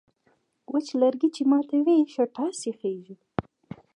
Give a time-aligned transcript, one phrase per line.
[0.71, 3.15] وچ لرگی چې ماتوې، ښه ټس یې خېژي.